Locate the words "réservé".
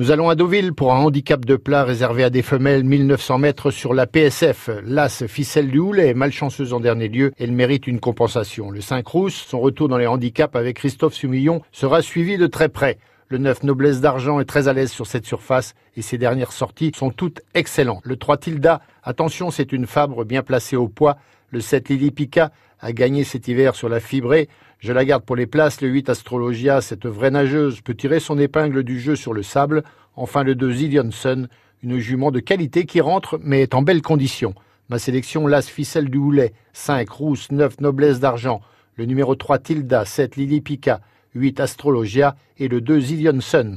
1.84-2.24